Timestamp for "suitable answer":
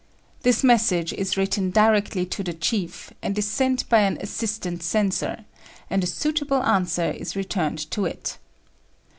6.07-7.11